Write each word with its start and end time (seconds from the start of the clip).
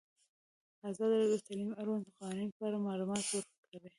ازادي 0.89 1.13
راډیو 1.19 1.33
د 1.41 1.45
تعلیم 1.47 1.67
د 1.71 1.75
اړونده 1.81 2.09
قوانینو 2.17 2.55
په 2.57 2.63
اړه 2.67 2.77
معلومات 2.87 3.23
ورکړي. 3.29 3.79